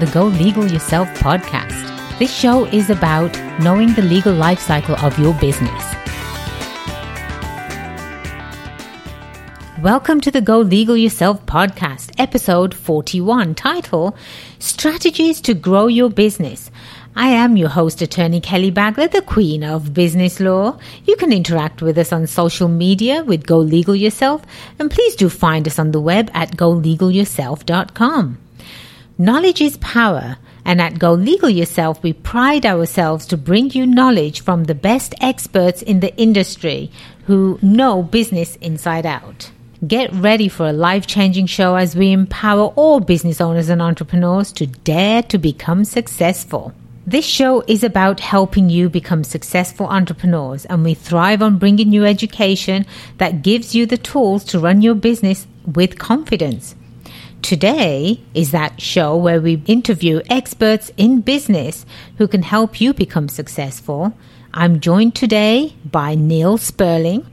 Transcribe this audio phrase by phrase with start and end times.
[0.00, 2.18] the Go Legal Yourself podcast.
[2.18, 5.94] This show is about knowing the legal life cycle of your business.
[9.82, 14.16] Welcome to the Go Legal Yourself podcast, episode 41, title
[14.58, 16.70] Strategies to Grow Your Business.
[17.14, 20.78] I am your host, attorney Kelly Bagla, the queen of business law.
[21.04, 24.46] You can interact with us on social media with Go Legal Yourself,
[24.78, 28.38] and please do find us on the web at golegalyourself.com.
[29.20, 34.40] Knowledge is power, and at Go Legal Yourself, we pride ourselves to bring you knowledge
[34.40, 36.90] from the best experts in the industry
[37.26, 39.50] who know business inside out.
[39.86, 44.52] Get ready for a life changing show as we empower all business owners and entrepreneurs
[44.52, 46.72] to dare to become successful.
[47.06, 52.06] This show is about helping you become successful entrepreneurs, and we thrive on bringing you
[52.06, 52.86] education
[53.18, 56.74] that gives you the tools to run your business with confidence.
[57.42, 61.86] Today is that show where we interview experts in business
[62.18, 64.12] who can help you become successful.
[64.52, 67.26] I'm joined today by Neil Sperling.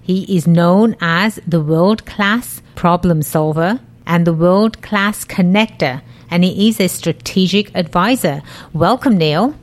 [0.00, 6.44] He is known as the world class problem solver and the world class connector and
[6.44, 8.42] he is a strategic advisor.
[8.72, 9.54] Welcome, Neil.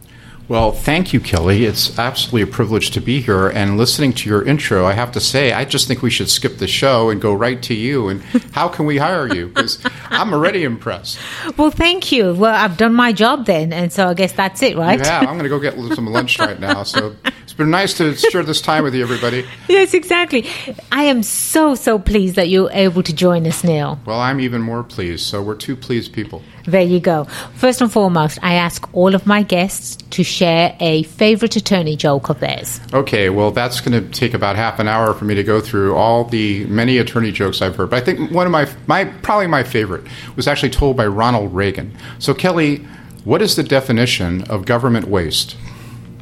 [0.50, 1.66] Well, thank you, Kelly.
[1.66, 3.50] It's absolutely a privilege to be here.
[3.50, 6.58] And listening to your intro, I have to say, I just think we should skip
[6.58, 8.08] the show and go right to you.
[8.08, 9.50] And how can we hire you?
[9.50, 11.19] Because I'm already impressed.
[11.56, 12.33] Well, thank you.
[12.33, 13.72] Well, I've done my job then.
[13.72, 15.00] And so I guess that's it, right?
[15.00, 16.81] Yeah, I'm going to go get some lunch right now.
[16.81, 19.45] So it's been nice to share this time with you, everybody.
[19.69, 20.50] Yes, exactly.
[20.91, 24.00] I am so, so pleased that you're able to join us, Neil.
[24.03, 25.28] Well, I'm even more pleased.
[25.28, 26.41] So we're two pleased people.
[26.70, 27.23] There you go.
[27.56, 32.30] First and foremost, I ask all of my guests to share a favorite attorney joke
[32.30, 32.80] of theirs.
[32.94, 35.95] Okay, well, that's going to take about half an hour for me to go through
[35.95, 37.90] all the many attorney jokes I've heard.
[37.90, 40.03] But I think one of my, my probably my favorite
[40.35, 41.91] was actually told by Ronald Reagan.
[42.19, 42.86] So, Kelly,
[43.24, 45.57] what is the definition of government waste?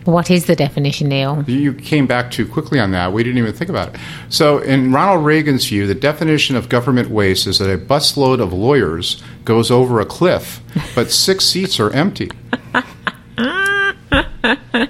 [0.07, 1.43] What is the definition, Neil?
[1.47, 3.11] You came back too quickly on that.
[3.11, 3.99] We didn't even think about it.
[4.29, 8.53] So, in Ronald Reagan's view, the definition of government waste is that a busload of
[8.53, 10.61] lawyers goes over a cliff,
[10.95, 12.31] but six seats are empty.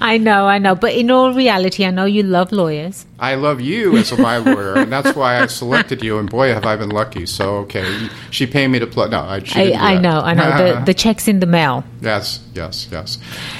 [0.00, 0.74] I know, I know.
[0.74, 3.06] But in all reality, I know you love lawyers.
[3.18, 6.18] I love you as my lawyer, and that's why I selected you.
[6.18, 7.26] And boy, have I been lucky.
[7.26, 9.08] So, okay, she paid me to play.
[9.08, 10.74] No, I, I, I know, I know.
[10.76, 11.84] the, the check's in the mail.
[12.00, 13.18] Yes, yes, yes.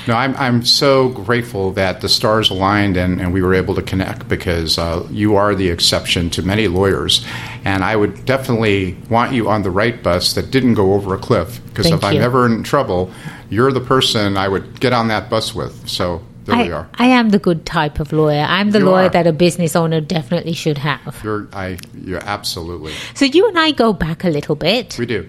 [0.09, 3.83] No, I'm, I'm so grateful that the stars aligned and, and we were able to
[3.83, 7.25] connect because uh, you are the exception to many lawyers.
[7.65, 11.19] And I would definitely want you on the right bus that didn't go over a
[11.19, 12.09] cliff because if you.
[12.09, 13.13] I'm ever in trouble,
[13.51, 15.89] you're the person I would get on that bus with.
[15.89, 16.89] So there I, we are.
[16.95, 18.47] I am the good type of lawyer.
[18.49, 19.11] I'm the you lawyer are.
[19.11, 21.21] that a business owner definitely should have.
[21.23, 22.95] You're, I, you're absolutely.
[23.15, 24.97] So you and I go back a little bit.
[24.99, 25.29] We do.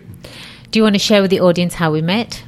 [0.69, 2.43] Do you want to share with the audience how we met?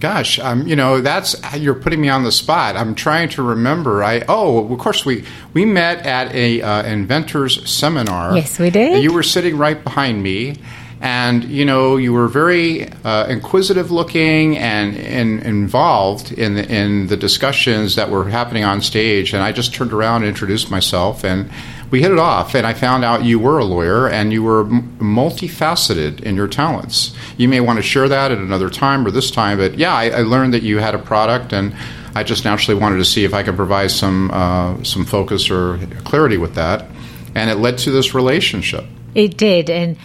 [0.00, 2.76] Gosh, um, you know that's you're putting me on the spot.
[2.76, 4.04] I'm trying to remember.
[4.04, 8.36] I oh, of course we we met at a uh, inventors seminar.
[8.36, 9.02] Yes, we did.
[9.02, 10.54] You were sitting right behind me,
[11.00, 17.06] and you know you were very uh, inquisitive looking and, and involved in the, in
[17.06, 19.32] the discussions that were happening on stage.
[19.32, 21.50] And i just turned around and introduced myself and
[21.90, 22.54] we hit it off.
[22.54, 26.48] And i found out you were a lawyer and you were m- multifaceted in your
[26.48, 27.14] talents.
[27.36, 30.08] You may want to share that at another time or this time but yeah i,
[30.10, 31.74] I learned that you had a product and
[32.14, 35.78] i just naturally wanted to see if i could provide some uh, some focus or
[36.04, 36.86] clarity with that.
[37.34, 38.84] And it led to this relationship.
[39.14, 39.70] It did.
[39.70, 39.96] And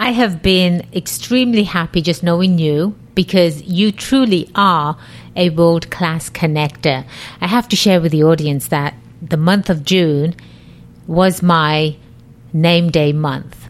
[0.00, 4.96] I have been extremely happy just knowing you because you truly are
[5.36, 7.04] a world class connector.
[7.42, 10.34] I have to share with the audience that the month of June
[11.06, 11.96] was my
[12.54, 13.68] name day month.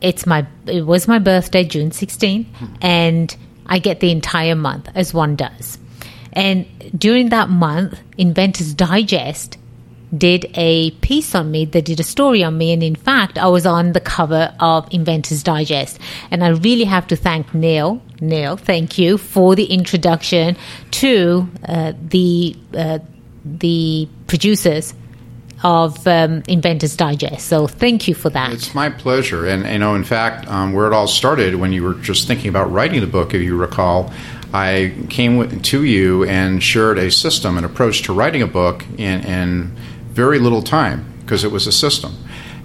[0.00, 2.46] It's my it was my birthday June 16
[2.80, 5.76] and I get the entire month as one does.
[6.32, 6.66] And
[6.98, 9.58] during that month Inventors Digest
[10.16, 11.64] did a piece on me.
[11.64, 12.72] They did a story on me.
[12.72, 15.98] And in fact, I was on the cover of Inventors Digest.
[16.30, 18.00] And I really have to thank Neil.
[18.20, 20.56] Neil, thank you for the introduction
[20.92, 22.98] to uh, the, uh,
[23.44, 24.94] the producers
[25.62, 27.46] of um, Inventors Digest.
[27.46, 28.52] So thank you for that.
[28.52, 29.46] It's my pleasure.
[29.46, 32.48] And, you know, in fact, um, where it all started when you were just thinking
[32.48, 34.12] about writing the book, if you recall,
[34.52, 39.74] I came to you and shared a system, an approach to writing a book in
[40.14, 42.14] very little time because it was a system.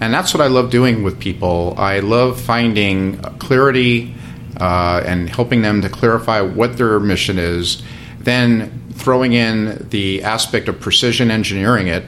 [0.00, 1.74] And that's what I love doing with people.
[1.76, 4.14] I love finding clarity
[4.58, 7.82] uh, and helping them to clarify what their mission is,
[8.18, 12.04] then throwing in the aspect of precision engineering it,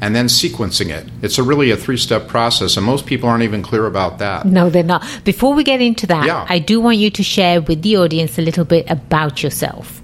[0.00, 1.08] and then sequencing it.
[1.22, 4.44] It's a really a three step process, and most people aren't even clear about that.
[4.46, 5.04] No, they're not.
[5.24, 6.44] Before we get into that, Yeah.
[6.48, 10.02] I do want you to share with the audience a little bit about yourself.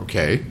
[0.00, 0.42] Okay.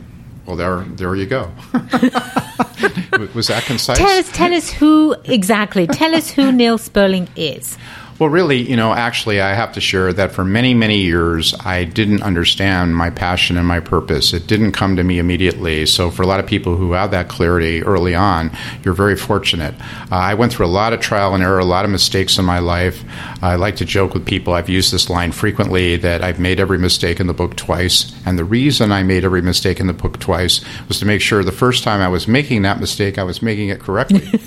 [0.46, 1.52] Well, there, there you go.
[3.34, 3.98] Was that concise?
[3.98, 5.88] Tell us, tell us who exactly.
[5.88, 7.78] Tell us who Neil Sperling is.
[8.20, 11.84] Well, really, you know, actually, I have to share that for many, many years, I
[11.84, 14.34] didn't understand my passion and my purpose.
[14.34, 15.88] It didn't come to me immediately.
[15.88, 18.52] So, for a lot of people who have that clarity early on,
[18.84, 19.74] you're very fortunate.
[20.12, 22.46] Uh, I went through a lot of trial and error, a lot of mistakes in
[22.46, 23.04] my life.
[23.42, 26.78] I like to joke with people, I've used this line frequently, that I've made every
[26.78, 28.14] mistake in the book twice.
[28.28, 31.44] And the reason I made every mistake in the book twice was to make sure
[31.44, 34.40] the first time I was making that mistake, I was making it correctly.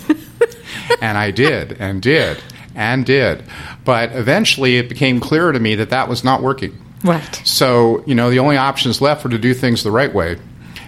[1.00, 2.40] and I did, and did,
[2.76, 3.42] and did.
[3.84, 6.76] But eventually it became clear to me that that was not working.
[7.02, 7.42] Right.
[7.44, 10.36] So, you know, the only options left were to do things the right way.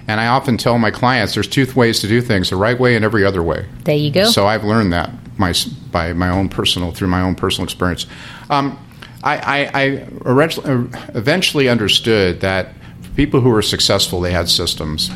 [0.07, 2.97] And I often tell my clients there's two ways to do things the right way
[2.97, 3.67] and every other way.
[3.85, 4.25] There you go.
[4.25, 5.53] So I've learned that my,
[5.91, 8.07] by my own personal, through my own personal experience.
[8.49, 8.79] Um,
[9.23, 9.85] I, I, I
[10.25, 15.11] eventually- eventually understood that for people who were successful, they had systems.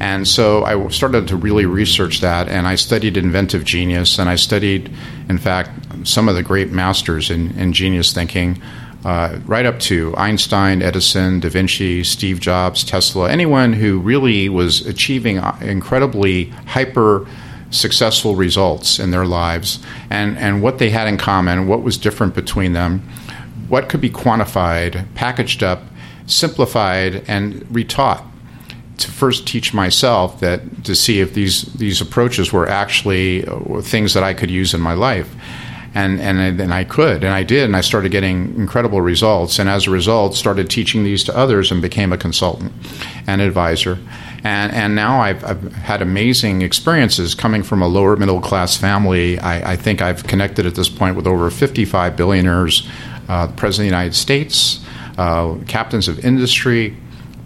[0.00, 4.36] And so I started to really research that, and I studied inventive genius, and I
[4.36, 4.90] studied,
[5.28, 5.70] in fact,
[6.04, 8.62] some of the great masters in, in genius thinking,
[9.04, 14.86] uh, right up to Einstein, Edison, Da Vinci, Steve Jobs, Tesla, anyone who really was
[14.86, 17.26] achieving uh, incredibly hyper
[17.70, 22.34] successful results in their lives, and, and what they had in common, what was different
[22.34, 23.00] between them,
[23.68, 25.82] what could be quantified, packaged up,
[26.26, 28.29] simplified, and retaught
[29.00, 34.14] to first teach myself that to see if these these approaches were actually uh, things
[34.14, 35.34] that I could use in my life.
[35.92, 39.58] And and then I could, and I did, and I started getting incredible results.
[39.58, 42.72] And as a result, started teaching these to others, and became a consultant
[43.26, 43.98] and advisor.
[44.44, 49.40] And and now I've, I've had amazing experiences coming from a lower middle class family.
[49.40, 52.88] I, I think I've connected at this point with over 55 billionaires,
[53.28, 54.84] uh, president of the United States,
[55.18, 56.96] uh, captains of industry,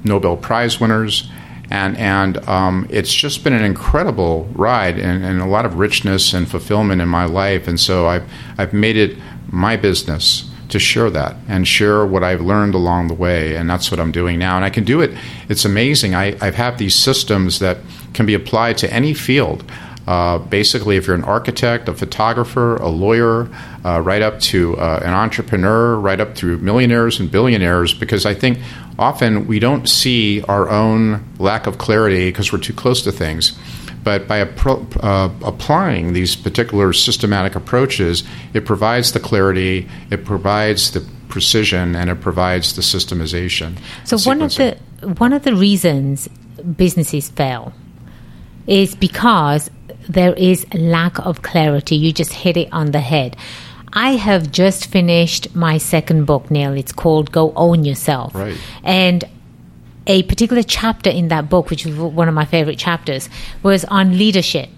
[0.05, 1.31] Nobel Prize winners,
[1.71, 6.35] and and um, it's just been an incredible ride and, and a lot of richness
[6.35, 7.67] and fulfillment in my life.
[7.69, 8.29] And so I've
[8.59, 9.19] I've made it
[9.51, 13.91] my business to share that and share what I've learned along the way, and that's
[13.91, 14.57] what I'm doing now.
[14.57, 15.17] And I can do it.
[15.49, 16.15] It's amazing.
[16.15, 17.79] I I have these systems that
[18.13, 19.65] can be applied to any field.
[20.07, 23.49] Uh, basically, if you're an architect, a photographer, a lawyer,
[23.85, 28.35] uh, right up to uh, an entrepreneur, right up through millionaires and billionaires, because I
[28.35, 28.59] think
[28.99, 33.59] often we don't see our own lack of clarity because we're too close to things.
[34.03, 38.23] But by appro- uh, applying these particular systematic approaches,
[38.53, 43.79] it provides the clarity, it provides the precision, and it provides the systemization.
[44.05, 44.77] So one of the
[45.17, 46.29] one of the reasons
[46.77, 47.73] businesses fail
[48.67, 49.71] is because
[50.09, 51.97] there is lack of clarity.
[51.97, 53.37] You just hit it on the head.
[53.93, 56.73] I have just finished my second book, Neil.
[56.73, 58.35] It's called Go Own Yourself.
[58.35, 58.59] Right.
[58.83, 59.25] And
[60.07, 63.29] a particular chapter in that book, which was one of my favorite chapters,
[63.63, 64.69] was on leadership.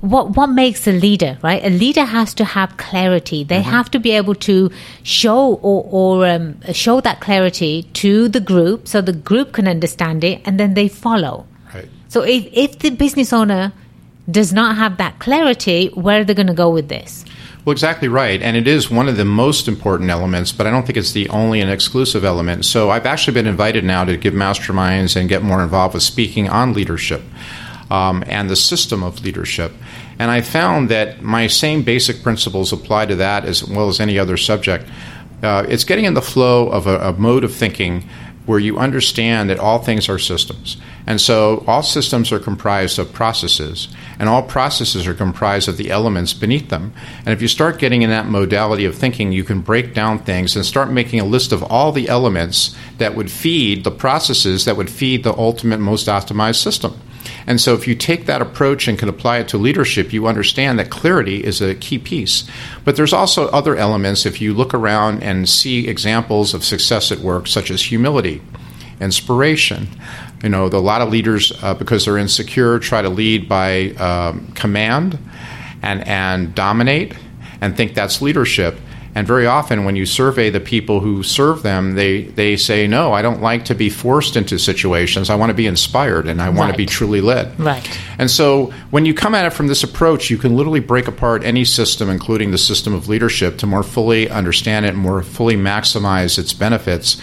[0.00, 1.64] What what makes a leader, right?
[1.64, 3.42] A leader has to have clarity.
[3.42, 4.70] They have to be able to
[5.02, 10.22] show or, or um, show that clarity to the group, so the group can understand
[10.22, 11.46] it, and then they follow.
[11.74, 11.88] Right.
[12.08, 13.72] So if if the business owner
[14.30, 17.24] does not have that clarity, where are they going to go with this?
[17.64, 18.42] Well, exactly right.
[18.42, 21.28] And it is one of the most important elements, but I don't think it's the
[21.30, 22.66] only and exclusive element.
[22.66, 26.48] So I've actually been invited now to give masterminds and get more involved with speaking
[26.48, 27.22] on leadership
[27.90, 29.72] um, and the system of leadership.
[30.18, 34.18] And I found that my same basic principles apply to that as well as any
[34.18, 34.86] other subject.
[35.42, 38.08] Uh, it's getting in the flow of a, a mode of thinking
[38.44, 40.76] where you understand that all things are systems.
[41.06, 45.90] And so all systems are comprised of processes, and all processes are comprised of the
[45.90, 46.94] elements beneath them.
[47.18, 50.56] And if you start getting in that modality of thinking, you can break down things
[50.56, 54.76] and start making a list of all the elements that would feed the processes that
[54.76, 56.98] would feed the ultimate, most optimized system.
[57.46, 60.78] And so, if you take that approach and can apply it to leadership, you understand
[60.78, 62.44] that clarity is a key piece.
[62.84, 67.18] But there's also other elements if you look around and see examples of success at
[67.18, 68.42] work, such as humility,
[69.00, 69.88] inspiration.
[70.42, 73.90] You know, the, a lot of leaders, uh, because they're insecure, try to lead by
[73.92, 75.18] um, command
[75.82, 77.14] and, and dominate
[77.60, 78.78] and think that's leadership.
[79.16, 83.12] And very often, when you survey the people who serve them, they, they say, No,
[83.12, 85.30] I don't like to be forced into situations.
[85.30, 87.58] I want to be inspired and I want to be truly led.
[87.58, 87.88] Right.
[88.18, 91.44] And so, when you come at it from this approach, you can literally break apart
[91.44, 95.56] any system, including the system of leadership, to more fully understand it, and more fully
[95.56, 97.16] maximize its benefits,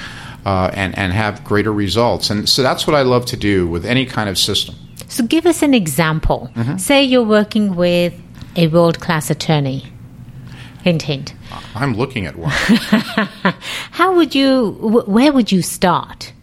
[0.45, 2.29] uh, and, and have greater results.
[2.29, 4.75] And so, that's what I love to do with any kind of system.
[5.07, 6.49] So give us an example.
[6.77, 8.13] Say you're working with
[8.55, 9.91] a world class attorney.
[10.83, 11.33] Hint, hint.
[11.75, 12.51] I'm looking at one.
[13.91, 16.33] How would you, wh- where would you start?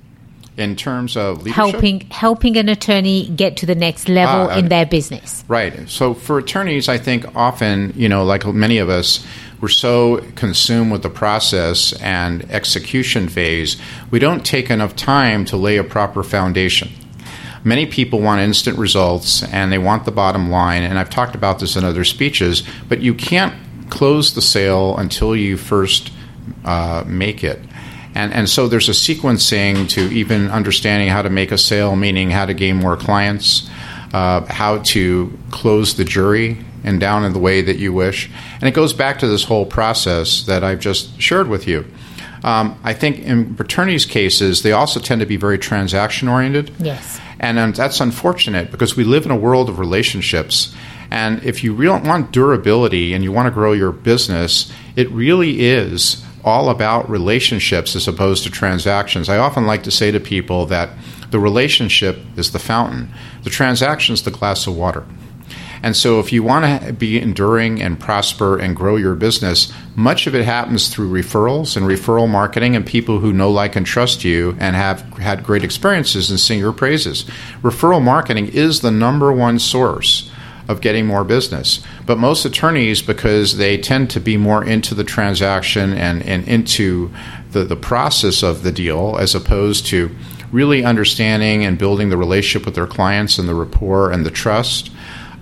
[0.57, 1.55] In terms of leadership?
[1.55, 5.45] Helping, helping an attorney get to the next level Ah, in their business.
[5.49, 5.89] Right.
[5.89, 9.25] So for attorneys, I think often, you know, like many of us,
[9.61, 13.77] we're so consumed with the process and execution phase,
[14.11, 16.91] we don't take enough time to lay a proper foundation.
[17.65, 21.59] Many people want instant results and they want the bottom line, and I've talked about
[21.59, 23.55] this in other speeches, but you can't
[23.91, 26.13] close the sale until you first
[26.65, 27.59] uh, make it.
[28.15, 32.31] And, and so there's a sequencing to even understanding how to make a sale, meaning
[32.31, 33.69] how to gain more clients,
[34.13, 38.31] uh, how to close the jury and down in the way that you wish.
[38.55, 41.85] And it goes back to this whole process that I've just shared with you.
[42.43, 46.73] Um, I think in attorneys' cases, they also tend to be very transaction oriented.
[46.79, 47.21] Yes.
[47.41, 50.75] And um, that's unfortunate because we live in a world of relationships.
[51.11, 55.61] And if you really want durability and you want to grow your business, it really
[55.61, 59.29] is all about relationships as opposed to transactions.
[59.29, 60.91] I often like to say to people that
[61.31, 65.05] the relationship is the fountain, the transaction is the glass of water.
[65.83, 70.27] And so, if you want to be enduring and prosper and grow your business, much
[70.27, 74.25] of it happens through referrals and referral marketing and people who know, like, and trust
[74.25, 77.25] you and have had great experiences and sing your praises.
[77.63, 80.31] Referral marketing is the number one source
[80.69, 81.83] of getting more business.
[82.05, 87.11] But most attorneys, because they tend to be more into the transaction and, and into
[87.53, 90.15] the, the process of the deal as opposed to
[90.53, 94.91] really understanding and building the relationship with their clients and the rapport and the trust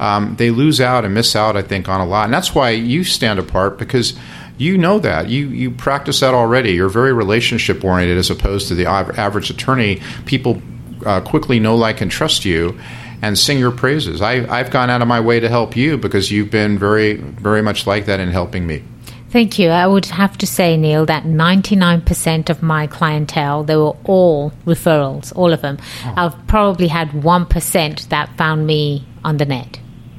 [0.00, 2.24] um, they lose out and miss out, I think, on a lot.
[2.24, 4.14] And that's why you stand apart because
[4.58, 5.28] you know that.
[5.28, 6.72] You, you practice that already.
[6.72, 10.00] You're very relationship oriented as opposed to the average attorney.
[10.24, 10.62] People
[11.04, 12.78] uh, quickly know, like, and trust you
[13.22, 14.20] and sing your praises.
[14.20, 17.62] I, I've gone out of my way to help you because you've been very, very
[17.62, 18.82] much like that in helping me.
[19.30, 19.68] Thank you.
[19.68, 25.34] I would have to say, Neil, that 99% of my clientele, they were all referrals,
[25.36, 25.78] all of them.
[26.04, 29.78] I've probably had 1% that found me on the net.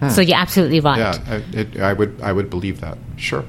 [0.10, 0.98] So you're absolutely right.
[1.00, 2.98] Yeah, I, it, I would, I would believe that.
[3.16, 3.44] Sure.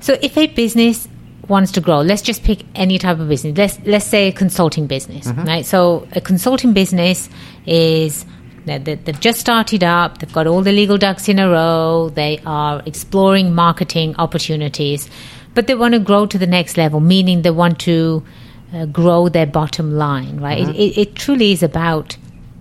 [0.00, 1.06] So if a business
[1.48, 3.56] wants to grow, let's just pick any type of business.
[3.58, 5.66] Let's let's say a consulting business, right?
[5.66, 7.28] So a consulting business
[7.66, 8.24] is
[8.66, 10.18] they- they- they've just started up.
[10.18, 12.10] They've got all the legal ducks in a row.
[12.14, 15.08] They are exploring marketing opportunities,
[15.54, 17.00] but they want to grow to the next level.
[17.00, 18.22] Meaning they want to
[18.74, 20.68] uh, grow their bottom line, right?
[20.68, 22.16] It, it, it truly is about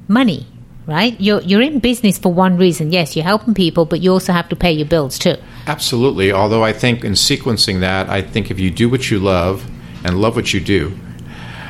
[0.08, 0.48] money,
[0.90, 1.20] right?
[1.20, 2.92] You're you're in business for one reason.
[2.92, 5.36] Yes, you're helping people, but you also have to pay your bills too.
[5.68, 6.32] Absolutely.
[6.32, 9.70] Although I think in sequencing that, I think if you do what you love
[10.04, 10.98] and love what you do,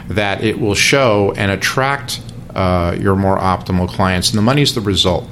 [0.08, 2.22] that it will show and attract
[2.56, 4.30] uh, your more optimal clients.
[4.30, 5.28] And the money's the result.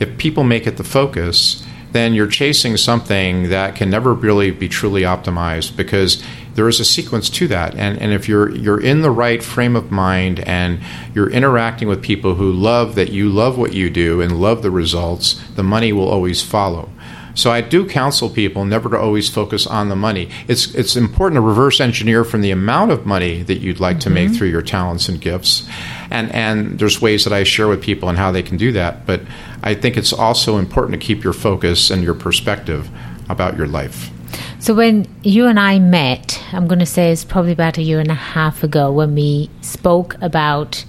[0.00, 4.68] If people make it the focus, then you're chasing something that can never really be
[4.68, 6.22] truly optimized because
[6.58, 7.76] there is a sequence to that.
[7.76, 10.80] And, and if you're you're in the right frame of mind and
[11.14, 14.70] you're interacting with people who love that you love what you do and love the
[14.72, 16.90] results, the money will always follow.
[17.36, 20.30] So I do counsel people never to always focus on the money.
[20.48, 24.10] It's it's important to reverse engineer from the amount of money that you'd like to
[24.10, 24.38] make mm-hmm.
[24.38, 25.64] through your talents and gifts.
[26.10, 29.06] And and there's ways that I share with people on how they can do that.
[29.06, 29.20] But
[29.62, 32.90] I think it's also important to keep your focus and your perspective
[33.28, 34.10] about your life.
[34.58, 38.00] So when you and I met, I'm going to say it's probably about a year
[38.00, 40.84] and a half ago when we spoke about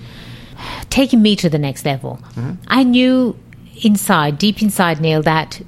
[0.89, 2.19] taking me to the next level.
[2.31, 2.53] Mm-hmm.
[2.67, 3.38] I knew
[3.84, 5.62] inside, deep inside, Neil, that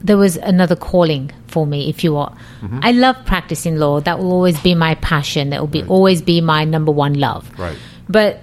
[0.00, 2.36] there was another calling for me, if you will.
[2.60, 2.80] Mm-hmm.
[2.82, 4.00] I love practicing law.
[4.00, 5.50] That will always be my passion.
[5.50, 7.50] That will be always be my number one love.
[7.58, 7.78] Right.
[8.08, 8.40] But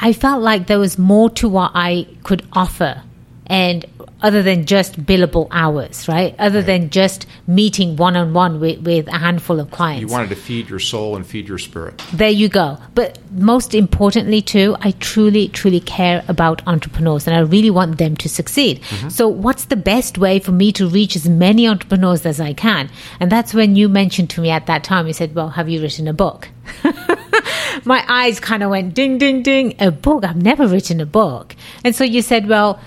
[0.00, 3.02] I felt like there was more to what I could offer,
[3.46, 3.84] and
[4.22, 6.34] other than just billable hours, right?
[6.38, 10.00] Other than just meeting one on one with with a handful of clients.
[10.00, 12.00] You wanted to feed your soul and feed your spirit.
[12.12, 12.78] There you go.
[12.94, 18.16] But most importantly, too, I truly, truly care about entrepreneurs and I really want them
[18.16, 18.80] to succeed.
[18.82, 19.08] Mm-hmm.
[19.08, 22.90] So, what's the best way for me to reach as many entrepreneurs as I can?
[23.18, 25.82] And that's when you mentioned to me at that time, you said, Well, have you
[25.82, 26.48] written a book?
[27.84, 29.74] My eyes kind of went ding, ding, ding.
[29.80, 30.24] A book?
[30.24, 31.56] I've never written a book.
[31.84, 32.78] And so you said, Well,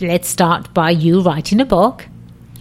[0.00, 2.06] let's start by you writing a book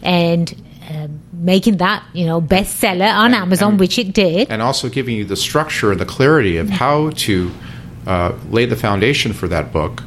[0.01, 0.53] and
[0.89, 4.49] uh, making that, you know, bestseller on Amazon, and- which it did.
[4.51, 7.51] and also giving you the structure and the clarity of how to
[8.05, 10.03] uh, lay the foundation for that book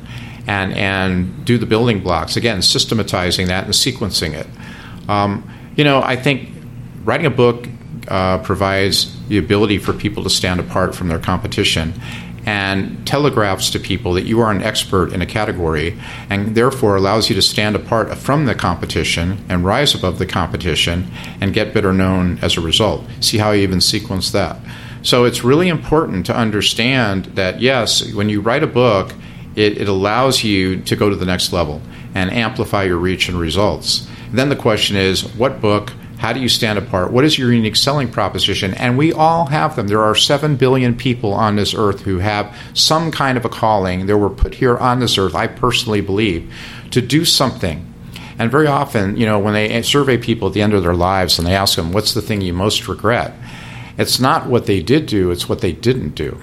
[0.46, 2.36] and and do the building blocks.
[2.36, 4.46] Again systematizing that and sequencing it.
[5.08, 6.48] Um, you know i think
[7.04, 7.68] writing a book
[8.08, 11.92] uh, provides the ability for people to stand apart from their competition
[12.46, 15.98] and telegraphs to people that you are an expert in a category
[16.30, 21.10] and therefore allows you to stand apart from the competition and rise above the competition
[21.40, 23.04] and get better known as a result.
[23.20, 24.58] See how I even sequence that.
[25.02, 29.12] So it's really important to understand that, yes, when you write a book,
[29.56, 31.82] it, it allows you to go to the next level
[32.14, 34.08] and amplify your reach and results.
[34.32, 35.92] Then the question is what book?
[36.18, 37.12] How do you stand apart?
[37.12, 38.72] What is your unique selling proposition?
[38.74, 39.86] And we all have them.
[39.86, 44.06] There are 7 billion people on this earth who have some kind of a calling.
[44.06, 46.52] They were put here on this earth, I personally believe,
[46.92, 47.92] to do something.
[48.38, 51.38] And very often, you know, when they survey people at the end of their lives
[51.38, 53.34] and they ask them, what's the thing you most regret?
[53.98, 56.40] It's not what they did do, it's what they didn't do.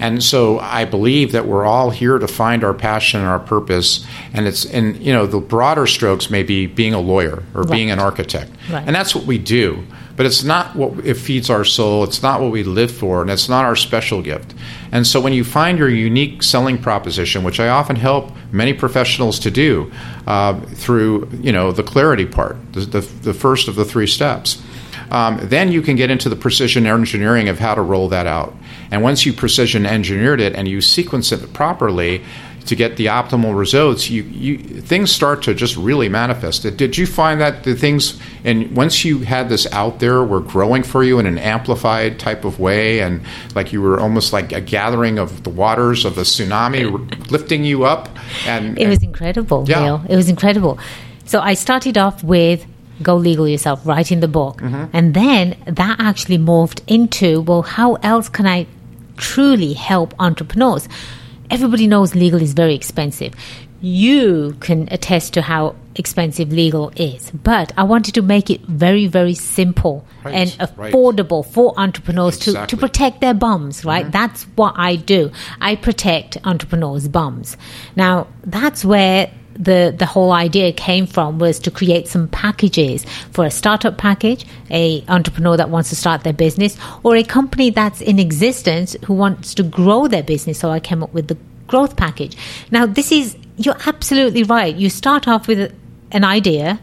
[0.00, 4.04] And so I believe that we're all here to find our passion and our purpose.
[4.32, 7.70] And it's, and you know, the broader strokes may be being a lawyer or right.
[7.70, 8.50] being an architect.
[8.70, 8.82] Right.
[8.86, 9.84] And that's what we do.
[10.16, 12.04] But it's not what it feeds our soul.
[12.04, 14.52] It's not what we live for, and it's not our special gift.
[14.92, 19.38] And so, when you find your unique selling proposition, which I often help many professionals
[19.38, 19.90] to do
[20.26, 24.62] uh, through, you know, the clarity part, the, the, the first of the three steps,
[25.10, 28.54] um, then you can get into the precision engineering of how to roll that out.
[28.90, 32.22] And once you precision engineered it and you sequence it properly,
[32.66, 36.62] to get the optimal results, you, you things start to just really manifest.
[36.76, 40.82] Did you find that the things and once you had this out there were growing
[40.82, 43.22] for you in an amplified type of way, and
[43.54, 47.84] like you were almost like a gathering of the waters of the tsunami lifting you
[47.84, 48.08] up?
[48.46, 49.64] And it was incredible.
[49.66, 49.80] Yeah.
[49.82, 50.04] Neil.
[50.08, 50.78] it was incredible.
[51.24, 52.66] So I started off with
[53.02, 54.60] go legal yourself, writing the book.
[54.60, 54.84] Mm-hmm.
[54.92, 58.66] And then that actually morphed into, well, how else can I
[59.20, 60.88] truly help entrepreneurs?
[61.50, 63.34] Everybody knows legal is very expensive.
[63.80, 69.06] You can attest to how expensive legal is, but I wanted to make it very,
[69.06, 71.54] very simple right, and affordable right.
[71.54, 72.66] for entrepreneurs exactly.
[72.66, 74.02] to, to protect their bums, right?
[74.02, 74.12] Mm-hmm.
[74.12, 75.30] That's what I do.
[75.60, 77.56] I protect entrepreneurs' bums.
[77.96, 83.44] Now, that's where the the whole idea came from was to create some packages for
[83.44, 88.00] a startup package, a entrepreneur that wants to start their business, or a company that's
[88.00, 90.58] in existence who wants to grow their business.
[90.58, 92.36] So I came up with the growth package.
[92.70, 94.74] Now this is you're absolutely right.
[94.74, 95.72] You start off with
[96.12, 96.80] an idea,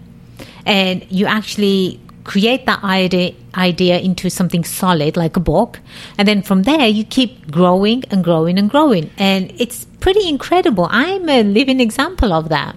[0.65, 5.79] and you actually create that idea idea into something solid like a book.
[6.17, 9.09] And then from there you keep growing and growing and growing.
[9.17, 10.87] And it's pretty incredible.
[10.91, 12.75] I'm a living example of that.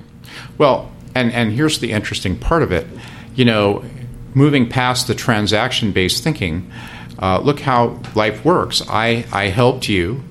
[0.56, 2.86] Well and and here's the interesting part of it.
[3.34, 3.84] You know
[4.32, 6.70] moving past the transaction based thinking
[7.18, 8.80] uh, look how life works.
[8.88, 10.22] I i helped you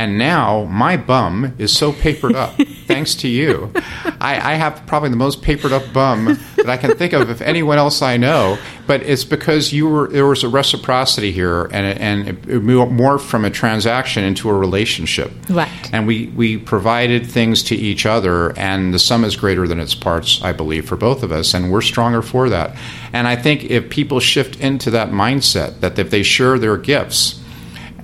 [0.00, 2.54] and now my bum is so papered up,
[2.86, 3.70] thanks to you.
[4.18, 7.40] I, I, have probably the most papered up bum that I can think of if
[7.40, 8.58] anyone else I know.
[8.86, 13.22] But it's because you were there was a reciprocity here, and it, and it morphed
[13.22, 15.32] from a transaction into a relationship.
[15.48, 15.68] Right.
[15.92, 19.94] And we we provided things to each other, and the sum is greater than its
[19.94, 20.42] parts.
[20.42, 22.76] I believe for both of us, and we're stronger for that.
[23.12, 27.40] And I think if people shift into that mindset, that if they share their gifts,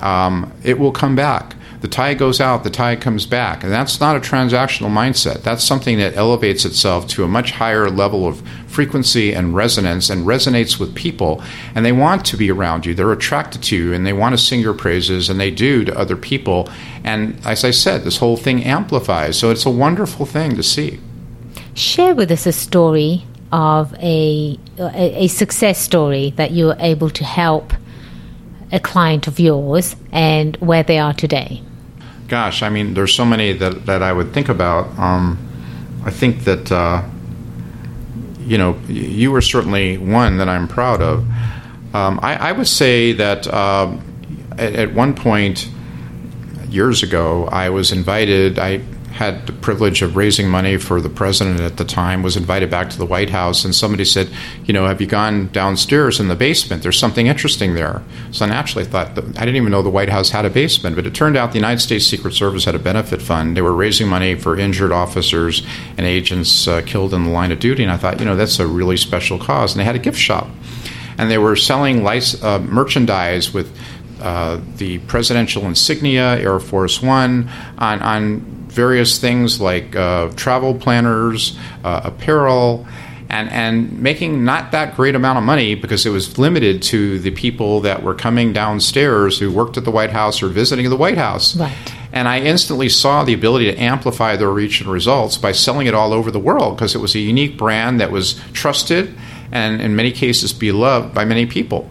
[0.01, 3.62] um, it will come back the tide goes out, the tide comes back.
[3.62, 5.43] And that's not a transactional mindset.
[5.43, 10.27] That's something that elevates itself to a much higher level of frequency and resonance and
[10.27, 11.43] resonates with people.
[11.75, 12.95] And they want to be around you.
[12.95, 15.99] They're attracted to you and they want to sing your praises, and they do to
[15.99, 16.69] other people.
[17.05, 19.39] And as I said, this whole thing amplifies.
[19.39, 21.01] So it's a wonderful thing to see.
[21.75, 27.11] Share with us a story of a, a, a success story that you were able
[27.11, 27.73] to help
[28.73, 31.62] a client of yours and where they are today?
[32.29, 34.99] Gosh, I mean, there's so many that, that I would think about.
[34.99, 35.39] Um,
[36.05, 37.03] I think that, uh,
[38.41, 41.25] you know, you were certainly one that I'm proud of.
[41.95, 43.97] Um, I, I, would say that uh,
[44.53, 45.69] at, at, one point,
[46.69, 48.59] years ago, I was invited.
[48.59, 48.83] I
[49.17, 52.91] had the privilege of raising money for the president at the time, was invited back
[52.91, 54.29] to the White House, and somebody said,
[54.65, 56.83] You know, have you gone downstairs in the basement?
[56.83, 58.03] There's something interesting there.
[58.31, 60.97] So I naturally thought, that, I didn't even know the White House had a basement,
[60.97, 63.57] but it turned out the United States Secret Service had a benefit fund.
[63.57, 67.59] They were raising money for injured officers and agents uh, killed in the line of
[67.59, 69.73] duty, and I thought, you know, that's a really special cause.
[69.73, 70.49] And they had a gift shop.
[71.19, 73.75] And they were selling lic- uh, merchandise with
[74.21, 81.59] uh, the presidential insignia, Air Force One, on, on various things like uh, travel planners,
[81.83, 82.87] uh, apparel,
[83.29, 87.31] and, and making not that great amount of money because it was limited to the
[87.33, 91.19] people that were coming downstairs who worked at the White House or visiting the White
[91.19, 91.57] House.
[91.57, 91.75] Right.
[92.12, 95.95] And I instantly saw the ability to amplify their reach and results by selling it
[95.95, 99.12] all over the world because it was a unique brand that was trusted
[99.51, 101.91] and in many cases beloved by many people.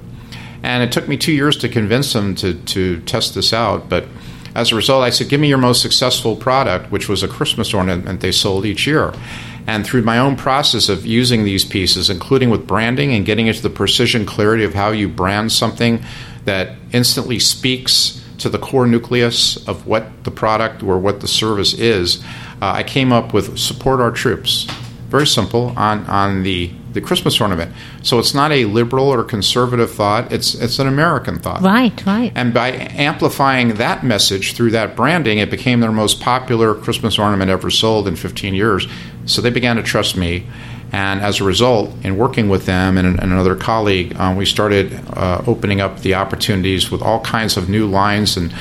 [0.64, 4.06] And it took me two years to convince them to, to test this out, but
[4.56, 7.74] as a result, I said, Give me your most successful product, which was a Christmas
[7.74, 9.14] ornament they sold each year.
[9.68, 13.62] And through my own process of using these pieces, including with branding and getting into
[13.62, 16.04] the precision clarity of how you brand something
[16.46, 21.74] that instantly speaks to the core nucleus of what the product or what the service
[21.74, 22.24] is,
[22.62, 24.66] uh, I came up with support our troops.
[25.10, 27.72] Very simple on, on the the Christmas ornament.
[28.02, 31.62] So it's not a liberal or conservative thought, it's, it's an American thought.
[31.62, 32.32] Right, right.
[32.34, 37.52] And by amplifying that message through that branding, it became their most popular Christmas ornament
[37.52, 38.88] ever sold in 15 years.
[39.26, 40.48] So they began to trust me.
[40.92, 44.94] And as a result, in working with them and, and another colleague, um, we started
[45.18, 48.38] uh, opening up the opportunities with all kinds of new lines.
[48.38, 48.54] And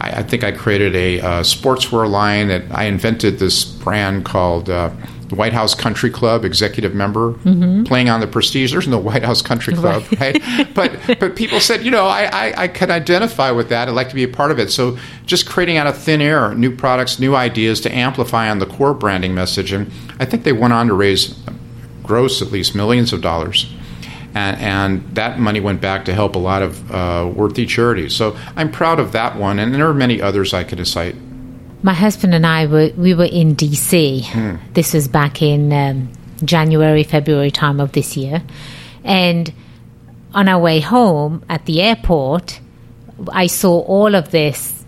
[0.00, 4.68] I, I think I created a uh, sportswear line that I invented this brand called.
[4.68, 4.90] Uh,
[5.28, 7.84] the White House Country Club executive member mm-hmm.
[7.84, 8.72] playing on the Prestige.
[8.72, 10.42] There's no White House Country Club, right?
[10.42, 10.68] right?
[10.74, 13.88] but but people said, you know, I, I, I can identify with that.
[13.88, 14.70] I'd like to be a part of it.
[14.70, 18.66] So just creating out of thin air new products, new ideas to amplify on the
[18.66, 19.72] core branding message.
[19.72, 21.38] And I think they went on to raise
[22.02, 23.72] gross at least millions of dollars.
[24.34, 28.14] And, and, that money went back to help a lot of uh, worthy charities.
[28.14, 31.16] So I'm proud of that one, and there are many others I could cite
[31.82, 34.22] my husband and I were we were in DC.
[34.22, 34.60] Mm.
[34.74, 36.12] This was back in um,
[36.44, 38.42] January, February time of this year,
[39.04, 39.52] and
[40.34, 42.60] on our way home at the airport,
[43.32, 44.84] I saw all of this,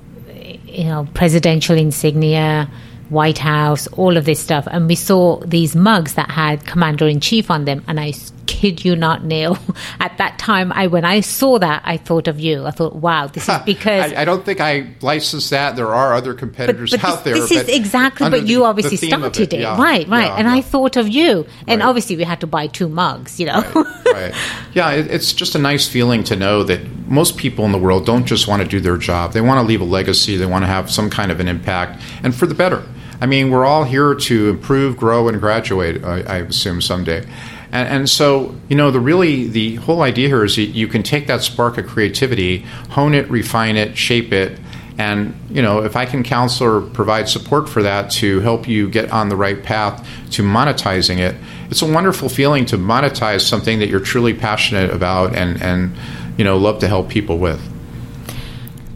[0.66, 2.70] you know, presidential insignia,
[3.08, 7.20] White House, all of this stuff, and we saw these mugs that had Commander in
[7.20, 8.12] Chief on them, and I
[8.50, 9.56] kid you not, Neil.
[10.00, 12.66] At that time, I when I saw that, I thought of you.
[12.66, 15.76] I thought, wow, this is because I, I, don't think I licensed that.
[15.76, 17.58] There are other competitors but, but out this, there.
[17.58, 20.06] This is exactly, but you obviously started it, yeah, right?
[20.08, 20.54] Right, yeah, and yeah.
[20.54, 21.88] I thought of you, and right.
[21.88, 23.62] obviously we had to buy two mugs, you know.
[23.74, 24.06] Right.
[24.06, 24.34] right.
[24.72, 28.06] Yeah, it, it's just a nice feeling to know that most people in the world
[28.06, 30.36] don't just want to do their job; they want to leave a legacy.
[30.36, 32.84] They want to have some kind of an impact, and for the better.
[33.20, 36.04] I mean, we're all here to improve, grow, and graduate.
[36.04, 37.26] I, I assume someday.
[37.72, 41.02] And, and, so, you know, the really the whole idea here is that you can
[41.02, 42.58] take that spark of creativity,
[42.90, 44.58] hone it, refine it, shape it,
[45.00, 48.86] and you know, if I can counsel or provide support for that to help you
[48.86, 51.36] get on the right path to monetizing it,
[51.70, 55.96] it's a wonderful feeling to monetize something that you're truly passionate about and and
[56.36, 57.66] you know love to help people with.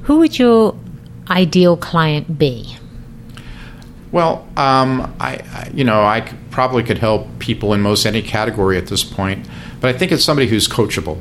[0.03, 0.77] Who would your
[1.31, 2.77] ideal client be?
[4.15, 6.21] Well, um, I, I, you know, I
[6.53, 9.49] probably could help people in most any category at this point,
[9.81, 11.21] but I think it's somebody who's coachable,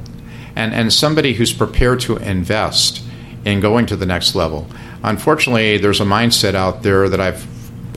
[0.56, 3.02] and and somebody who's prepared to invest
[3.46, 4.68] in going to the next level.
[5.02, 7.48] Unfortunately, there's a mindset out there that I've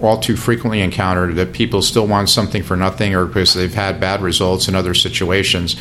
[0.02, 4.00] all too frequently encountered that people still want something for nothing or because they've had
[4.00, 5.76] bad results in other situations.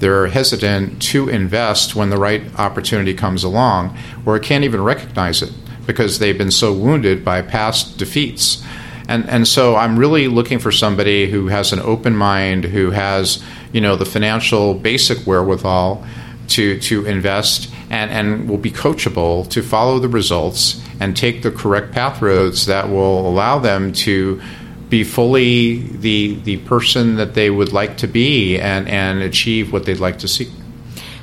[0.00, 5.52] They're hesitant to invest when the right opportunity comes along, or can't even recognize it
[5.86, 8.62] because they've been so wounded by past defeats.
[9.08, 13.42] And, and so I'm really looking for somebody who has an open mind, who has
[13.72, 16.04] you know the financial basic wherewithal
[16.48, 21.50] to to invest and, and will be coachable to follow the results and take the
[21.50, 24.40] correct path roads that will allow them to
[24.88, 29.84] be fully the the person that they would like to be and, and achieve what
[29.84, 30.48] they'd like to see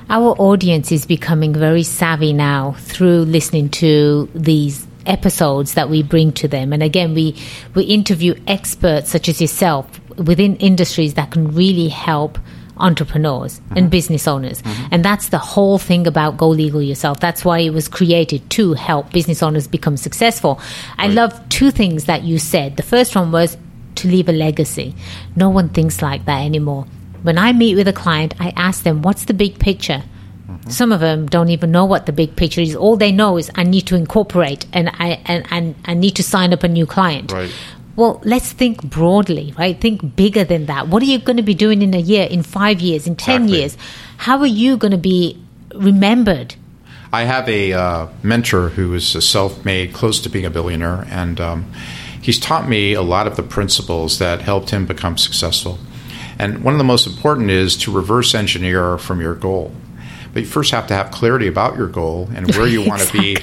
[0.09, 6.31] our audience is becoming very savvy now through listening to these episodes that we bring
[6.33, 6.73] to them.
[6.73, 7.35] And again, we,
[7.73, 9.87] we interview experts such as yourself
[10.17, 12.37] within industries that can really help
[12.77, 13.77] entrepreneurs mm-hmm.
[13.77, 14.61] and business owners.
[14.61, 14.87] Mm-hmm.
[14.91, 17.19] And that's the whole thing about Go Legal Yourself.
[17.19, 20.59] That's why it was created to help business owners become successful.
[20.97, 22.77] I love two things that you said.
[22.77, 23.57] The first one was
[23.95, 24.95] to leave a legacy.
[25.35, 26.87] No one thinks like that anymore.
[27.23, 30.03] When I meet with a client, I ask them, what's the big picture?
[30.47, 30.69] Mm-hmm.
[30.69, 32.75] Some of them don't even know what the big picture is.
[32.75, 36.23] All they know is I need to incorporate and I and, and I need to
[36.23, 37.31] sign up a new client.
[37.31, 37.51] Right.
[37.95, 39.79] Well, let's think broadly, right?
[39.79, 40.88] Think bigger than that.
[40.88, 43.43] What are you going to be doing in a year, in five years, in ten
[43.43, 43.59] exactly.
[43.59, 43.77] years?
[44.17, 45.41] How are you going to be
[45.75, 46.55] remembered?
[47.13, 51.39] I have a uh, mentor who is a self-made, close to being a billionaire, and
[51.39, 51.71] um,
[52.19, 55.77] he's taught me a lot of the principles that helped him become successful.
[56.43, 59.71] And one of the most important is to reverse engineer from your goal.
[60.34, 63.13] But you first have to have clarity about your goal and where you want to
[63.13, 63.38] be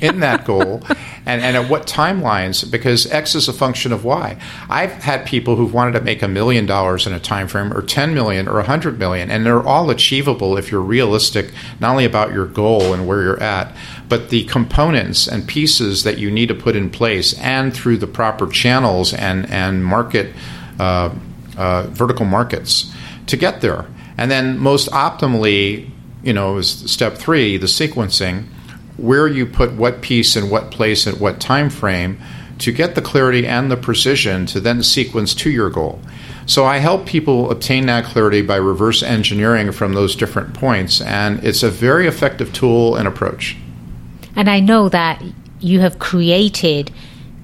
[0.00, 0.82] in that goal
[1.24, 4.38] and, and at what timelines, because X is a function of Y.
[4.68, 7.82] I've had people who've wanted to make a million dollars in a time frame or
[7.82, 12.32] 10 million or 100 million, and they're all achievable if you're realistic, not only about
[12.32, 13.74] your goal and where you're at,
[14.08, 18.06] but the components and pieces that you need to put in place and through the
[18.06, 20.32] proper channels and, and market.
[20.78, 21.12] Uh,
[21.56, 22.92] uh, vertical markets
[23.26, 23.86] to get there.
[24.18, 25.90] And then, most optimally,
[26.22, 28.46] you know, is step three, the sequencing.
[28.96, 32.18] where you put what piece in what place at what time frame
[32.58, 36.00] to get the clarity and the precision to then sequence to your goal.
[36.46, 41.42] So I help people obtain that clarity by reverse engineering from those different points, and
[41.44, 43.56] it's a very effective tool and approach.
[44.34, 45.22] And I know that
[45.60, 46.90] you have created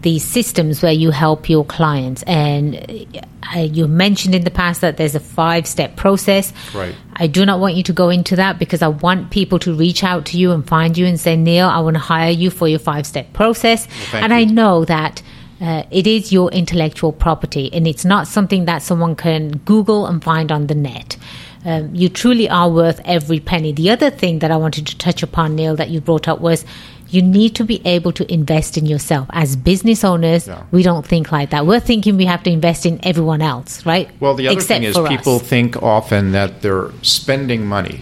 [0.02, 2.22] these systems where you help your clients.
[2.24, 3.06] And
[3.54, 6.52] uh, you mentioned in the past that there's a five step process.
[6.74, 6.94] Right.
[7.14, 10.04] I do not want you to go into that because I want people to reach
[10.04, 12.68] out to you and find you and say, Neil, I want to hire you for
[12.68, 13.88] your five step process.
[14.12, 14.38] Well, and you.
[14.38, 15.22] I know that.
[15.60, 20.20] Uh, it is your intellectual property, and it's not something that someone can Google and
[20.20, 21.16] find on the net.
[21.64, 23.72] Um, you truly are worth every penny.
[23.72, 26.64] The other thing that I wanted to touch upon, Neil, that you brought up was
[27.12, 29.26] you need to be able to invest in yourself.
[29.32, 30.62] As business owners, Yeah.
[30.70, 31.66] we don't think like that.
[31.66, 34.08] We're thinking we have to invest in everyone else, right?
[34.20, 35.42] Well, the other Except thing is people us.
[35.42, 38.00] think often that they're spending money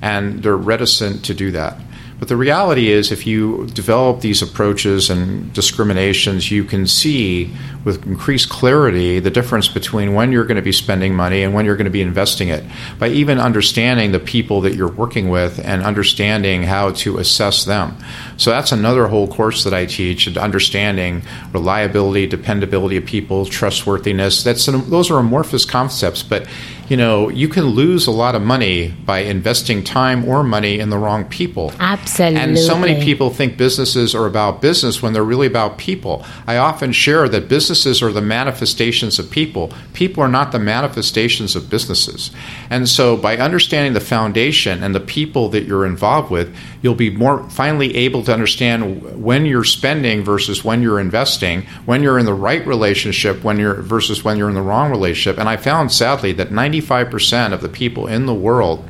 [0.00, 1.76] and they're reticent to do that.
[2.18, 7.54] But the reality is, if you develop these approaches and discriminations, you can see
[7.84, 11.64] with increased clarity the difference between when you're going to be spending money and when
[11.64, 12.64] you're going to be investing it.
[12.98, 17.96] By even understanding the people that you're working with and understanding how to assess them.
[18.36, 24.42] So that's another whole course that I teach: and understanding reliability, dependability of people, trustworthiness.
[24.42, 26.48] That's those are amorphous concepts, but
[26.88, 30.90] you know you can lose a lot of money by investing time or money in
[30.90, 31.72] the wrong people.
[31.78, 32.40] Absolutely.
[32.40, 36.24] And so many people think businesses are about business when they're really about people.
[36.46, 39.72] I often share that businesses are the manifestations of people.
[39.92, 42.30] People are not the manifestations of businesses.
[42.70, 47.10] And so by understanding the foundation and the people that you're involved with, you'll be
[47.10, 52.26] more finally able to understand when you're spending versus when you're investing, when you're in
[52.26, 55.38] the right relationship when you're versus when you're in the wrong relationship.
[55.38, 58.88] And I found sadly that 95% of the people in the world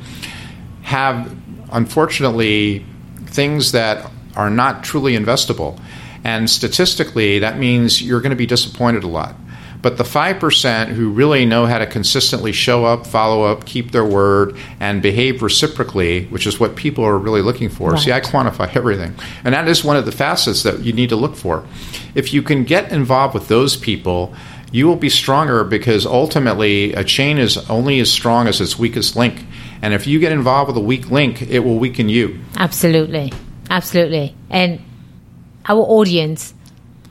[0.82, 1.34] have
[1.72, 2.84] unfortunately
[3.26, 5.80] things that are not truly investable.
[6.24, 9.34] And statistically, that means you're going to be disappointed a lot.
[9.80, 14.04] But the 5% who really know how to consistently show up, follow up, keep their
[14.04, 17.96] word, and behave reciprocally, which is what people are really looking for.
[17.96, 19.14] See, I quantify everything.
[19.44, 21.64] And that is one of the facets that you need to look for.
[22.14, 24.34] If you can get involved with those people,
[24.72, 29.16] you will be stronger because ultimately a chain is only as strong as its weakest
[29.16, 29.44] link.
[29.80, 32.40] And if you get involved with a weak link, it will weaken you.
[32.56, 33.32] Absolutely.
[33.70, 34.34] Absolutely.
[34.50, 34.80] And
[35.66, 36.54] our audience,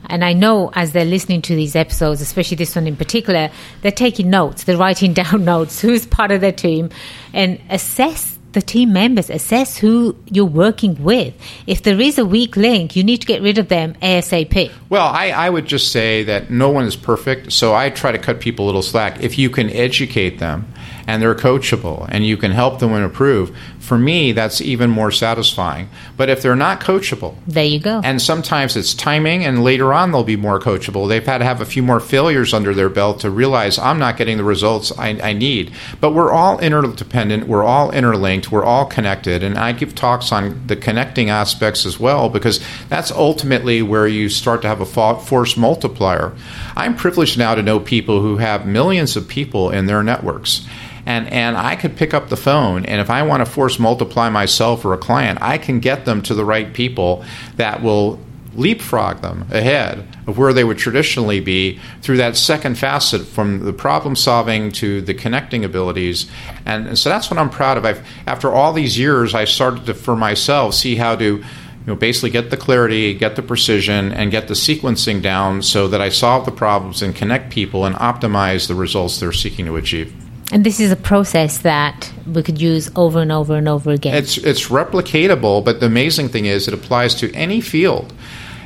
[0.08, 3.50] and I know as they're listening to these episodes, especially this one in particular,
[3.82, 6.90] they're taking notes, they're writing down notes, who's part of their team,
[7.32, 11.34] and assess the team members, assess who you're working with.
[11.66, 14.72] If there is a weak link, you need to get rid of them ASAP.
[14.88, 18.18] Well, I, I would just say that no one is perfect, so I try to
[18.18, 19.22] cut people a little slack.
[19.22, 20.72] If you can educate them
[21.06, 23.56] and they're coachable and you can help them and improve,
[23.88, 25.88] for me, that's even more satisfying.
[26.18, 28.02] But if they're not coachable, There you go.
[28.04, 31.08] and sometimes it's timing, and later on they'll be more coachable.
[31.08, 34.18] They've had to have a few more failures under their belt to realize I'm not
[34.18, 35.72] getting the results I, I need.
[36.00, 39.42] But we're all interdependent, we're all interlinked, we're all connected.
[39.42, 44.28] And I give talks on the connecting aspects as well because that's ultimately where you
[44.28, 46.34] start to have a force multiplier.
[46.76, 50.66] I'm privileged now to know people who have millions of people in their networks
[51.08, 54.28] and and I could pick up the phone and if I want to force multiply
[54.28, 57.24] myself or a client, I can get them to the right people
[57.56, 58.20] that will
[58.54, 63.72] leapfrog them ahead of where they would traditionally be through that second facet from the
[63.72, 66.28] problem solving to the connecting abilities
[66.66, 69.86] and, and so that's what I'm proud of I've, after all these years I started
[69.86, 71.44] to for myself see how to you
[71.86, 76.02] know, basically get the clarity, get the precision, and get the sequencing down so that
[76.02, 80.12] I solve the problems and connect people and optimize the results they're seeking to achieve.
[80.50, 84.14] And this is a process that we could use over and over and over again.
[84.14, 88.12] It's it's replicatable, but the amazing thing is it applies to any field.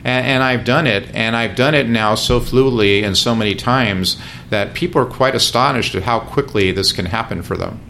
[0.05, 3.55] And, and I've done it, and I've done it now so fluidly and so many
[3.55, 4.16] times
[4.51, 7.81] that people are quite astonished at how quickly this can happen for them.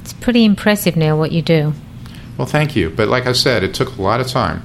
[0.00, 1.72] it's pretty impressive, now what you do.
[2.36, 2.90] Well, thank you.
[2.90, 4.62] But like I said, it took a lot of time.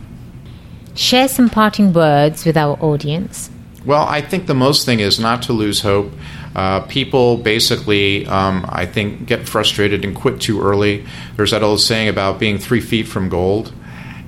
[0.93, 3.49] Share some parting words with our audience.
[3.85, 6.11] Well, I think the most thing is not to lose hope.
[6.55, 11.05] Uh, people basically, um, I think, get frustrated and quit too early.
[11.35, 13.73] There's that old saying about being three feet from gold.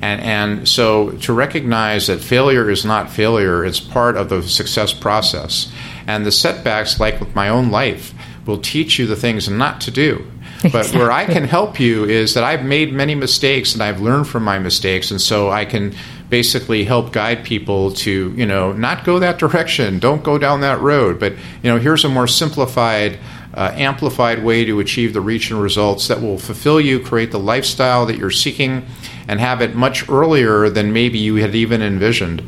[0.01, 4.93] And, and so to recognize that failure is not failure, it's part of the success
[4.93, 5.71] process.
[6.07, 8.13] And the setbacks, like with my own life,
[8.45, 10.25] will teach you the things not to do.
[10.71, 14.27] But where I can help you is that I've made many mistakes and I've learned
[14.27, 15.11] from my mistakes.
[15.11, 15.93] And so I can
[16.33, 20.81] basically help guide people to, you know, not go that direction, don't go down that
[20.81, 21.19] road.
[21.19, 23.19] But, you know, here's a more simplified,
[23.53, 27.37] uh, amplified way to achieve the reach and results that will fulfill you, create the
[27.37, 28.83] lifestyle that you're seeking,
[29.27, 32.41] and have it much earlier than maybe you had even envisioned.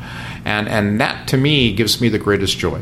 [0.44, 2.80] And, and that to me gives me the greatest joy.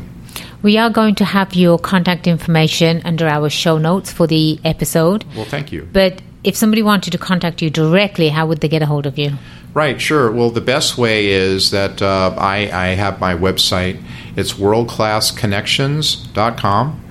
[0.63, 5.23] We are going to have your contact information under our show notes for the episode.
[5.35, 5.87] Well, thank you.
[5.93, 9.19] But if somebody wanted to contact you directly, how would they get a hold of
[9.19, 9.33] you?
[9.75, 10.31] Right, sure.
[10.31, 14.01] Well, the best way is that uh, I, I have my website.
[14.37, 17.01] It's worldclassconnections.com.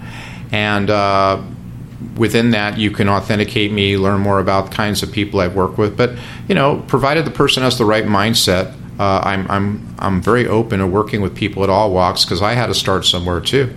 [0.50, 1.42] And uh,
[2.16, 5.76] within that, you can authenticate me, learn more about the kinds of people I've worked
[5.76, 5.94] with.
[5.94, 6.12] But,
[6.48, 10.78] you know, provided the person has the right mindset, uh, I'm, I'm, I'm very open
[10.78, 13.76] to working with people at all walks because I had to start somewhere too.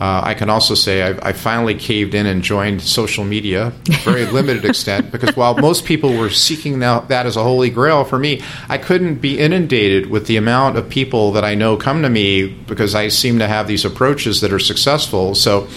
[0.00, 3.92] Uh, I can also say I've, I finally caved in and joined social media, to
[3.92, 7.68] a very limited extent, because while most people were seeking that, that as a holy
[7.68, 11.76] grail, for me, I couldn't be inundated with the amount of people that I know
[11.76, 15.34] come to me because I seem to have these approaches that are successful.
[15.34, 15.68] So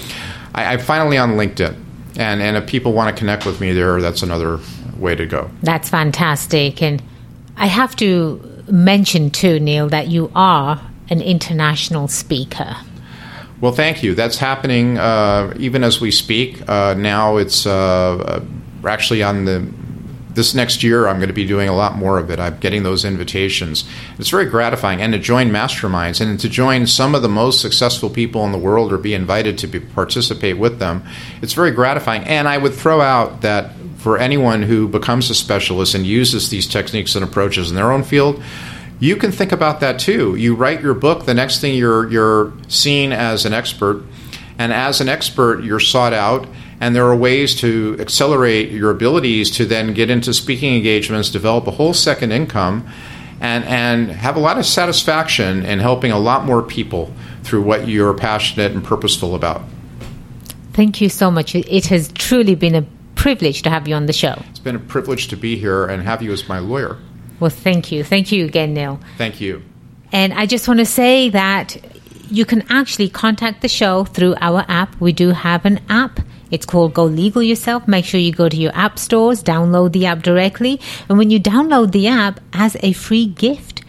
[0.55, 1.75] I, I'm finally on LinkedIn,
[2.15, 4.61] and, and if people want to connect with me there, that's another
[4.97, 5.51] way to go.
[5.63, 6.81] That's fantastic.
[6.81, 7.03] And
[7.57, 12.77] I have to mention too, Neil, that you are an international speaker.
[13.63, 14.13] Well, thank you.
[14.13, 16.67] That's happening uh, even as we speak.
[16.67, 18.43] Uh, now it's uh,
[18.85, 19.65] actually on the
[20.31, 21.07] this next year.
[21.07, 22.41] I'm going to be doing a lot more of it.
[22.41, 23.85] I'm getting those invitations.
[24.19, 28.09] It's very gratifying, and to join masterminds and to join some of the most successful
[28.09, 31.01] people in the world or be invited to be, participate with them.
[31.41, 32.25] It's very gratifying.
[32.25, 36.67] And I would throw out that for anyone who becomes a specialist and uses these
[36.67, 38.43] techniques and approaches in their own field
[38.99, 40.35] you can think about that too.
[40.35, 44.03] You write your book, the next thing you're you're seen as an expert,
[44.57, 46.47] and as an expert, you're sought out.
[46.79, 51.65] And there are ways to accelerate your abilities to then get into speaking engagements, develop
[51.65, 52.85] a whole second income,
[53.39, 57.87] and, and have a lot of satisfaction in helping a lot more people through what
[57.87, 59.61] you're passionate and purposeful about.
[60.73, 61.55] Thank you so much.
[61.55, 64.41] It has truly been a privilege to have you on the show.
[64.49, 66.97] It's been a privilege to be here and have you as my lawyer.
[67.43, 68.05] Well, thank you.
[68.05, 69.01] Thank you again, Neil.
[69.17, 69.63] Thank you.
[70.13, 71.75] And I just want to say that
[72.29, 74.95] you can actually contact the show through our app.
[75.01, 76.21] We do have an app.
[76.51, 77.85] It's called Go Legal Yourself.
[77.85, 80.79] Make sure you go to your app stores, download the app directly.
[81.09, 83.83] And when you download the app as a free gift,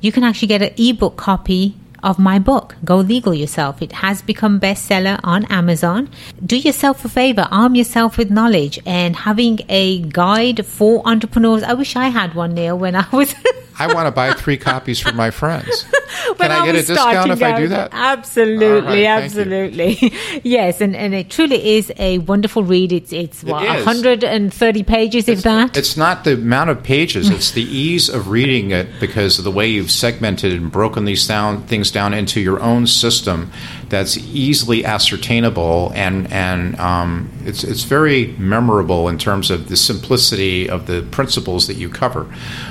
[0.00, 3.82] you can actually get an ebook copy of my book, Go Legal Yourself.
[3.82, 6.10] It has become bestseller on Amazon.
[6.44, 11.62] Do yourself a favor, arm yourself with knowledge and having a guide for entrepreneurs.
[11.62, 13.34] I wish I had one, Neil, when I was.
[13.78, 15.84] I want to buy three copies for my friends.
[16.38, 17.90] Can I, get a discount if out, I do that?
[17.92, 20.12] Absolutely, right, absolutely.
[20.42, 22.92] yes, and, and it truly is a wonderful read.
[22.92, 25.76] It's it's what, 130 pages, it's, if that?
[25.76, 29.50] It's not the amount of pages, it's the ease of reading it because of the
[29.50, 33.50] way you've segmented and broken these down, things down into your own system
[33.88, 40.68] that's easily ascertainable and, and um, it's, it's very memorable in terms of the simplicity
[40.68, 42.26] of the principles that you cover.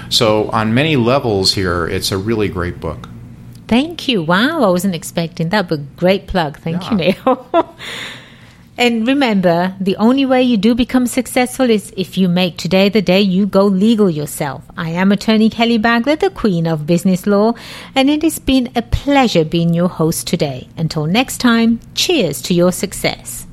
[0.10, 3.08] So, on many levels here, it's a really great book.
[3.74, 4.22] Thank you.
[4.22, 6.60] Wow, I wasn't expecting that, but great plug.
[6.60, 6.92] Thank yeah.
[6.92, 7.76] you, Neil.
[8.78, 13.02] and remember, the only way you do become successful is if you make today the
[13.02, 14.64] day you go legal yourself.
[14.78, 17.56] I am attorney Kelly Bagla, the queen of business law,
[17.96, 20.68] and it has been a pleasure being your host today.
[20.78, 23.48] Until next time, cheers to your success.